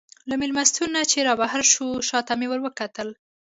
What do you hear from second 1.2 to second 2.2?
رابهر شوو، شا